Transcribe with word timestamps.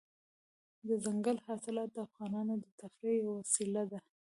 دځنګل 0.87 1.37
حاصلات 1.45 1.89
د 1.93 1.97
افغانانو 2.07 2.53
د 2.63 2.65
تفریح 2.79 3.15
یوه 3.21 3.33
وسیله 3.41 3.83
ده. 3.91 3.99